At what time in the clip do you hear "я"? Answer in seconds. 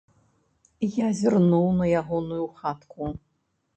1.05-1.11